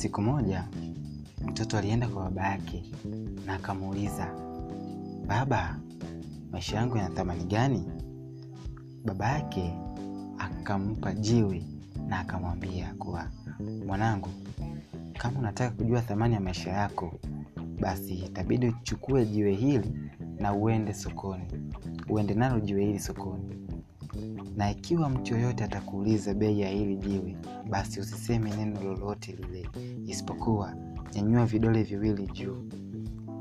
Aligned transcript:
siku 0.00 0.22
moja 0.22 0.64
mtoto 1.46 1.78
alienda 1.78 2.08
kwa 2.08 2.22
baba 2.24 2.46
yake 2.48 2.84
na 3.46 3.54
akamuuliza 3.54 4.34
baba 5.26 5.78
maisha 6.52 6.76
yangu 6.76 6.96
yana 6.96 7.14
thamani 7.14 7.44
gani? 7.44 7.84
Baba 9.04 9.28
yake 9.32 9.74
akampa 10.38 11.12
jiwe 11.12 11.64
na 12.08 12.18
akamwambia 12.18 12.94
kuwa 12.98 13.30
mwanangu 13.86 14.28
kama 15.18 15.38
unataka 15.38 15.76
kujua 15.76 16.00
thamani 16.00 16.34
ya 16.34 16.40
maisha 16.40 16.70
yako 16.70 17.12
basi 17.80 18.14
itabidi 18.14 18.68
uchukue 18.68 19.26
jiwe 19.26 19.52
hili 19.54 19.92
na 20.38 20.52
uende 20.54 20.94
sokoni 20.94 21.44
uende 22.08 22.34
nalo 22.34 22.60
jiwe 22.60 22.84
hili 22.84 22.98
sokoni. 22.98 23.56
Na 24.56 24.70
ikiwa 24.70 25.08
mtu 25.10 25.34
yoyote 25.34 25.64
atakuuliza 25.64 26.34
bei 26.34 26.60
ya 26.60 26.68
hili 26.70 26.96
jiwe 26.96 27.36
basi 27.70 28.00
usiseme 28.00 28.50
neno 28.56 28.82
lolote 28.82 29.32
lile. 29.32 29.68
Isipokuwa 30.06 30.74
nyanyua 31.14 31.46
vidole 31.46 31.82
viwili 31.82 32.26
juu. 32.26 32.56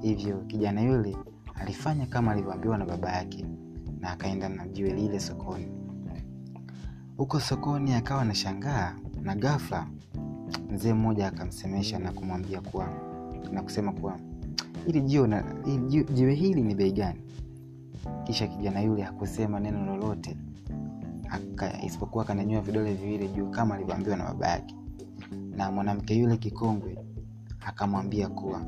Hivyo 0.00 0.36
kijana 0.38 0.82
yule 0.82 1.16
alifanya 1.54 2.06
kama 2.06 2.32
alivyoambiwa 2.32 2.78
na 2.78 2.84
baba 2.86 3.12
yake 3.12 3.46
na 4.00 4.10
akaenda 4.10 4.48
na 4.48 4.68
jiwe 4.68 4.92
lile 4.92 5.20
sokoni. 5.20 5.68
Huko 7.16 7.40
sokoni 7.40 7.94
akawa 7.94 8.22
anashangaa 8.22 8.94
na 9.22 9.34
ghafla 9.34 9.86
mzee 10.70 10.92
mmoja 10.92 11.26
akamsemesha 11.26 11.98
na 11.98 12.12
kumwambia 12.12 12.60
kuwa 12.60 12.88
na 13.52 13.62
kusema 13.62 13.92
kuwa 13.92 14.18
jiwe, 15.04 15.44
jiwe 16.14 16.34
hili 16.34 16.62
ni 16.62 16.74
bei 16.74 16.92
gani 16.92 17.20
kisha 18.24 18.46
kijana 18.46 18.80
yule 18.80 19.02
hakusema 19.02 19.60
neno 19.60 19.86
lolote 19.86 20.36
isipokuwa 21.86 22.24
akanyanyua 22.24 22.60
vidole 22.60 22.94
viwili 22.94 23.28
juu 23.28 23.50
kama 23.50 23.74
alivyoambiwa 23.74 24.16
na 24.16 24.24
baba 24.24 24.48
yake. 24.48 24.74
Na 25.56 25.70
mwanamke 25.72 26.14
yule 26.14 26.36
kikongwe 26.36 26.98
akamwambia 27.60 28.28
kuwa 28.28 28.60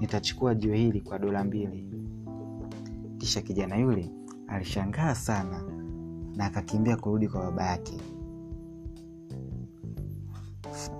nitachukua 0.00 0.54
jiwe 0.54 0.76
hili 0.78 1.00
kwa 1.00 1.18
dola 1.18 1.44
mbili. 1.44 1.90
Kisha 3.18 3.42
kijana 3.42 3.76
yule 3.76 4.10
alishangaa 4.48 5.14
sana 5.14 5.62
na 6.36 6.44
akakimbia 6.46 6.96
kurudi 6.96 7.28
kwa 7.28 7.40
baba 7.42 7.66
yake. 7.66 7.96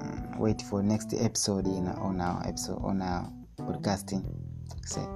Mm, 0.02 0.40
wait 0.40 0.64
for 0.64 0.84
next 0.84 1.12
episode 1.12 1.70
in, 1.70 1.88
on 1.88 2.20
our 2.20 2.54
on 2.82 3.02
our 3.02 3.26
podcasting. 3.56 4.22
Say. 4.84 5.06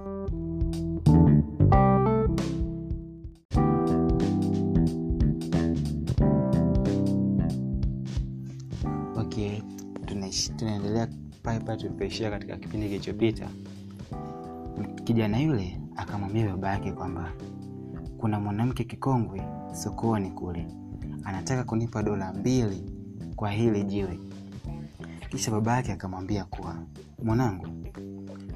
Pale 11.42 11.60
pale 11.60 11.78
tulipoishia 11.78 12.30
katika 12.30 12.56
kipindi 12.56 12.86
kilichopita 12.88 13.48
kijana 15.04 15.40
yule 15.40 15.80
akamwambia 15.96 16.46
baba 16.46 16.70
yake 16.70 16.92
kwamba 16.92 17.32
kuna 18.18 18.40
mwanamke 18.40 18.84
kikongwe 18.84 19.42
sokoni 19.72 20.30
kule 20.30 20.66
anataka 21.24 21.64
kunipa 21.64 22.02
dola 22.02 22.32
mbili 22.32 22.90
kwa 23.36 23.50
hili 23.50 23.84
jiwe. 23.84 24.18
Kisha 25.30 25.50
baba 25.50 25.76
yake 25.76 25.92
akamwambia 25.92 26.44
kuwa 26.44 26.74
mwanangu 27.22 27.66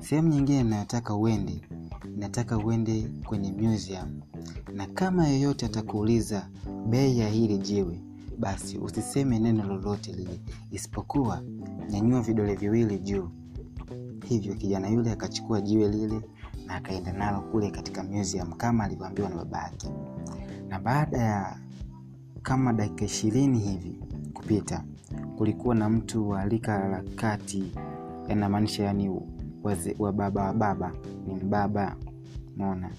sehemu 0.00 0.28
nyingine 0.28 0.60
inayotaka 0.60 1.14
uende 1.14 1.60
nataka 2.16 2.58
uende 2.58 3.10
kwenye 3.24 3.52
museum. 3.52 4.20
Na 4.74 4.86
kama 4.86 5.28
yeyote 5.28 5.66
atakuuliza 5.66 6.48
bei 6.88 7.18
ya 7.18 7.28
hili 7.28 7.58
jiwe 7.58 8.00
basi 8.38 8.78
usiseme 8.78 9.38
neno 9.38 9.64
lolote 9.66 10.12
lile. 10.12 10.40
Isipokuwa 10.70 11.42
nyanyua 11.90 12.22
vidole 12.22 12.54
viwili 12.54 12.98
juu. 12.98 13.28
Hivyo 14.24 14.54
kijana 14.54 14.88
yule 14.88 15.12
akachukua 15.12 15.60
jiwe 15.60 15.88
lile 15.88 16.20
na 16.66 16.74
akaenda 16.74 17.12
nalo 17.12 17.40
kule 17.40 17.70
katika 17.70 18.02
museum 18.02 18.52
kama 18.52 18.84
alivyoambiwa 18.84 19.28
na 19.28 19.36
baba 19.36 19.62
yake. 19.62 19.88
Na 20.68 20.80
baada 20.80 21.18
ya 21.18 21.58
kama 22.42 22.72
dakika 22.72 23.04
ishirini 23.04 23.58
hivi 23.58 23.98
kupita 24.34 24.84
kulikuwa 25.38 25.74
na 25.74 25.88
mtu 25.88 26.28
wa 26.28 26.44
rika 26.44 26.88
la 26.88 27.02
kati 27.16 27.72
yanamaanisha 28.28 28.84
yani 28.84 29.08
waze- 29.62 29.96
wa 29.98 30.12
baba 30.12 30.42
wa 30.44 30.52
baba 30.54 30.92
ni 31.26 31.34
mbaba 31.34 31.96
mona 32.56 32.90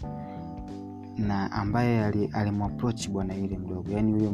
na 1.17 1.51
ambaye 1.51 2.05
ali- 2.05 2.25
alimwaproach 2.33 3.09
bwana 3.09 3.33
yule 3.35 3.57
mdogo. 3.57 3.91
Yani 3.91 4.11
huyo 4.11 4.31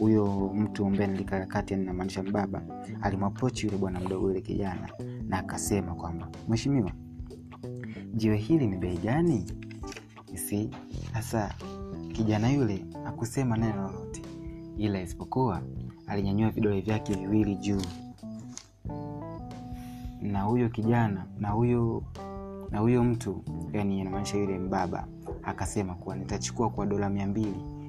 huyo 0.00 0.50
mtu 0.54 0.86
ambaye 0.86 1.06
nilikaa 1.10 1.46
kati 1.46 1.76
namaanisha 1.76 2.22
mbaba 2.22 2.62
alimwaprochi 3.02 3.66
yule 3.66 3.78
bwana 3.78 4.00
mdogo 4.00 4.28
yule 4.28 4.40
kijana 4.40 4.88
na 5.28 5.38
akasema 5.38 5.94
kwamba 5.94 6.28
mheshimiwa 6.48 6.92
jiwe 8.14 8.36
hili 8.36 8.66
ni 8.66 8.76
bei 8.76 8.96
gani? 8.96 9.44
Si 10.34 10.70
sasa 11.12 11.54
kijana 12.12 12.50
yule 12.50 12.84
akusema 13.06 13.56
neno 13.56 13.82
lolote 13.82 14.22
ila 14.78 15.00
isipokuwa 15.02 15.62
alinyanyua 16.06 16.50
vidole 16.50 16.80
vyake 16.80 17.14
viwili 17.14 17.56
juu. 17.56 17.82
Na 20.22 20.42
huyo 20.42 20.68
kijana 20.68 21.26
na 21.38 21.48
huyo 21.50 22.02
na 22.70 22.78
huyo 22.78 23.04
mtu 23.04 23.44
yani 23.72 24.04
namaanisha 24.04 24.36
yule 24.38 24.58
mbaba 24.58 25.06
akasema 25.42 25.94
kuwa 25.94 26.16
nitachukua 26.16 26.70
kwa 26.70 26.86
dola 26.86 27.10
mia 27.10 27.26
mbili 27.26 27.79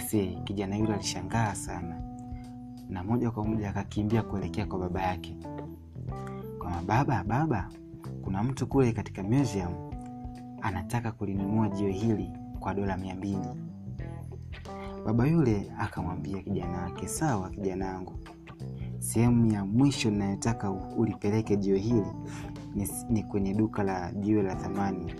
aisee 0.00 0.38
kijana 0.44 0.76
yule 0.76 0.94
alishangaa 0.94 1.54
sana. 1.54 2.00
Na 2.88 3.04
moja 3.04 3.30
kwa 3.30 3.44
moja 3.44 3.70
akakimbia 3.70 4.22
kuelekea 4.22 4.66
kwa 4.66 4.78
baba 4.78 5.02
yake. 5.02 5.36
Kwamba 6.58 6.82
baba 6.86 7.24
baba 7.24 7.68
kuna 8.24 8.42
mtu 8.42 8.66
kule 8.66 8.92
katika 8.92 9.22
museum 9.22 9.72
anataka 10.62 11.12
kulinunua 11.12 11.68
jiwe 11.68 11.92
hili 11.92 12.30
kwa 12.60 12.74
dola 12.74 12.96
mia 12.96 13.14
mbili. 13.14 13.48
Baba 15.06 15.26
yule 15.26 15.72
akamwambia 15.78 16.42
kijana 16.42 16.82
wake 16.82 17.08
sawa 17.08 17.50
kijana 17.50 17.86
wangu. 17.94 18.12
Sehemu 18.98 19.52
ya 19.52 19.64
mwisho 19.64 20.08
inayotaka 20.08 20.70
ulipeleke 20.70 21.56
jiwe 21.56 21.78
hili 21.78 22.06
ni, 22.74 22.88
ni 23.10 23.22
kwenye 23.22 23.54
duka 23.54 23.82
la 23.82 24.12
jiwe 24.12 24.42
la 24.42 24.54
thamani. 24.54 25.14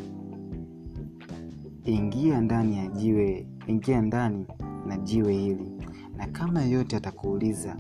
Ingia 1.85 2.41
ndani 2.41 2.77
ya 2.79 2.87
jiwe 2.87 3.47
ingia 3.67 4.03
ndani 4.03 4.47
na 4.87 4.97
jiwe 4.99 5.33
hili. 5.33 5.73
Na 6.17 6.27
kama 6.27 6.63
yeyote 6.63 6.97
atakuuliza 6.97 7.77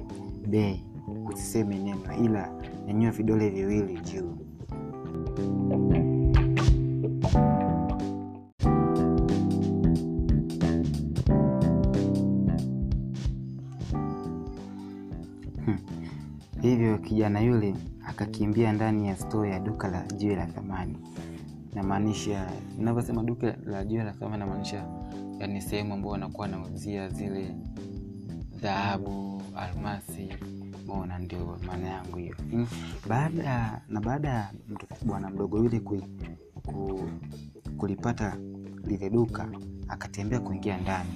bei 0.48 0.84
usiseme 1.32 1.78
neno 1.78 2.16
ila 2.24 2.52
nyanyua 2.86 3.10
vidole 3.10 3.48
viwili 3.50 4.00
juu. 4.00 4.36
Hmm. 15.64 15.78
hivyo 16.62 16.98
kijana 16.98 17.40
yule 17.40 17.74
akakimbia 18.06 18.72
ndani 18.72 19.08
ya 19.08 19.16
stoo 19.16 19.44
ya 19.46 19.60
duka 19.60 19.88
la 19.88 20.02
jiwe 20.16 20.34
la 20.36 20.46
thamani. 20.46 20.96
Namaanisha 21.74 22.50
inavyosema 22.78 23.22
duka 23.22 23.56
la 23.66 23.84
jiwe 23.84 24.04
la 24.04 24.12
thamani 24.12 24.38
namaanisha 24.38 24.84
yani 25.40 25.60
sehemu 25.62 25.94
ambao 25.94 26.10
wanakuwa 26.12 26.42
wanauzia 26.46 27.08
zile 27.08 27.54
dhahabu 28.60 29.42
almasi 29.56 30.28
mona 30.86 31.18
ndio 31.18 31.58
maana 31.66 31.88
yangu 31.88 32.16
hiyo. 32.18 32.36
Baada 33.08 33.82
na 33.88 34.00
baada 34.00 34.28
ya 34.28 34.50
bwana 35.06 35.30
mdogo 35.30 35.58
yule 35.58 35.80
ku, 35.80 36.02
ku, 36.66 37.00
kulipata 37.76 38.36
lile 38.84 39.10
duka 39.10 39.48
akatembea 39.88 40.40
kuingia 40.40 40.76
ndani. 40.78 41.10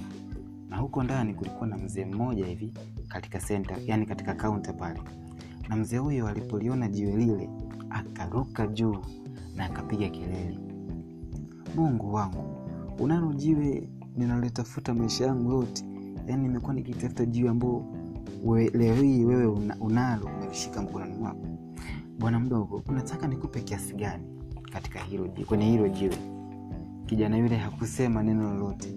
Na 0.69 0.77
huko 0.77 1.03
ndani 1.03 1.33
kulikuwa 1.33 1.67
na 1.67 1.77
mzee 1.77 2.05
mmoja 2.05 2.45
hivi 2.45 2.73
katika 3.07 3.39
center, 3.39 3.77
yani 3.85 4.05
katika 4.05 4.33
kaunta 4.33 4.73
pale. 4.73 5.01
Na 5.69 5.75
mzee 5.75 5.97
huyo 5.97 6.27
alipoliona 6.27 6.87
jiwe 6.87 7.15
lile 7.15 7.49
akaruka 7.89 8.67
juu 8.67 8.97
na 9.55 9.65
akapiga 9.65 10.09
kelele. 10.09 10.59
Mungu 11.75 12.13
wangu 12.13 12.43
unalo 12.99 13.33
jiwe 13.33 13.89
ninalotafuta 14.17 14.93
maisha 14.93 15.25
yangu 15.25 15.51
yote 15.51 15.85
yani 16.27 16.41
nimekuwa 16.47 16.73
nikitafuta 16.73 17.25
jiwe 17.25 17.49
ambao 17.49 17.85
we, 18.43 18.69
leo 18.69 18.95
hii 18.95 19.25
wewe 19.25 19.45
una, 19.45 19.77
unalo 19.79 20.25
umelishika 20.37 20.81
mkononi 20.81 21.13
mwako. 21.13 21.45
Bwana 22.19 22.39
mdogo 22.39 22.83
unataka 22.87 23.27
nikupe 23.27 23.61
kiasi 23.61 23.93
gani 23.93 24.23
katika 24.71 24.99
hilo 24.99 25.29
kwenye 25.45 25.65
hilo 25.65 25.89
jiwe? 25.89 26.17
Kijana 27.05 27.37
yule 27.37 27.57
hakusema 27.57 28.23
neno 28.23 28.53
lolote 28.53 28.93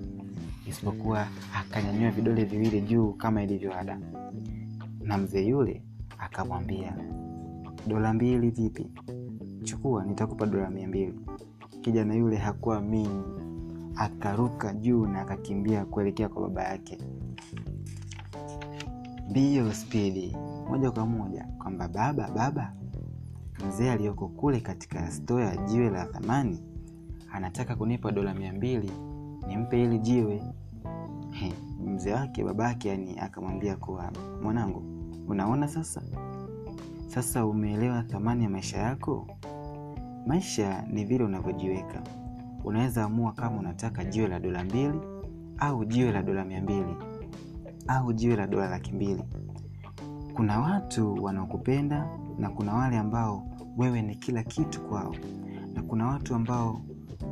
isipokuwa 0.69 1.27
akanyanyua 1.55 2.11
vidole 2.11 2.45
viwili 2.45 2.81
juu 2.81 3.13
kama 3.13 3.43
ilivyo 3.43 3.79
ada. 3.79 3.99
Na 5.03 5.19
mzee 5.19 5.47
yule 5.47 5.83
akamwambia 6.19 6.97
dola 7.87 8.13
mbili 8.13 8.51
vipi 8.51 8.87
chukua 9.65 10.05
nitakupa 10.05 10.47
dola 10.47 10.71
mia 10.71 10.89
mbili. 10.89 11.15
Kijana 11.81 12.15
yule 12.15 12.37
hakuamini 12.37 13.23
akaruka 13.99 14.73
juu 14.75 15.07
na 15.07 15.21
akakimbia 15.21 15.85
kuelekea 15.85 16.29
kwa 16.29 16.43
baba 16.43 16.63
yake. 16.65 16.99
Mbio 19.31 19.73
spidi 19.73 20.37
moja 20.69 20.91
kwa 20.91 21.07
moja 21.07 21.45
kwamba 21.59 21.89
baba 21.89 22.31
baba 22.31 22.73
mzee 23.69 23.91
aliyoko 23.91 24.29
kule 24.29 24.61
katika 24.61 25.11
sto 25.11 25.41
ya 25.41 25.57
jiwe 25.57 25.91
la 25.91 26.05
thamani 26.05 26.63
anataka 27.33 27.77
kunipa 27.77 28.13
dola 28.13 28.35
mia 28.35 28.53
mbili 28.53 28.91
nimpe 29.49 29.83
ili 29.85 29.99
jiwe. 29.99 30.43
Mzee 31.87 32.13
wake 32.13 32.45
babake 32.45 32.89
yani 32.89 33.19
akamwambia 33.19 33.77
kuwa 33.77 34.13
mwanangu 34.43 34.83
unaona 35.29 35.69
sasa? 35.69 36.03
Sasa 37.07 37.47
umeelewa 37.47 38.03
thamani 38.03 38.45
ya 38.45 38.51
maisha 38.51 38.79
yako? 38.79 39.27
Maisha 40.27 40.83
ni 40.83 41.05
vile 41.05 41.25
unavyojiweka 41.25 42.03
unaweza 42.65 43.05
amua 43.05 43.33
kama 43.33 43.59
unataka 43.59 44.05
jiwe 44.05 44.29
la 44.29 44.41
dola 44.41 44.65
mbili 44.65 45.01
au 45.59 45.85
jiwe 45.85 46.13
la 46.13 46.23
dola 46.23 46.45
mia 46.45 46.63
mbili 46.63 46.97
au 47.89 48.13
jiwe 48.13 48.37
la 48.37 48.47
dola 48.47 48.69
laki 48.71 48.93
mbili. 48.93 49.23
Kuna 50.35 50.61
watu 50.61 51.25
wanaokupenda 51.25 52.09
na 52.39 52.51
kuna 52.51 52.75
wale 52.75 52.99
ambao 52.99 53.47
wewe 53.77 54.03
ni 54.03 54.15
kila 54.17 54.43
kitu 54.43 54.81
kwao. 54.81 55.15
Na 55.75 55.83
kuna 55.83 56.07
watu 56.07 56.35
ambao 56.35 56.81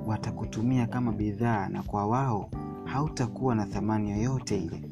watakutumia 0.07 0.87
kama 0.87 1.13
bidhaa 1.13 1.69
na 1.69 1.83
kwa 1.83 2.07
wao 2.07 2.51
hautakuwa 2.85 3.55
na 3.55 3.67
thamani 3.67 4.11
yoyote 4.11 4.59
ile. 4.59 4.83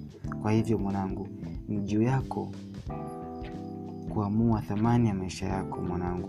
Kwa 0.42 0.52
hivyo 0.52 0.78
mwanangu 0.78 1.28
ni 1.68 1.80
juu 1.80 2.02
yako 2.02 2.50
kuamua 4.08 4.60
thamani 4.60 5.08
ya 5.08 5.14
maisha 5.14 5.46
yako 5.46 5.80
mwanangu 5.82 6.28